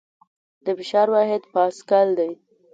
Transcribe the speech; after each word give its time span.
د 0.65 0.67
فشار 0.79 1.07
واحد 1.15 1.41
پاسکل 1.53 2.07
دی. 2.19 2.31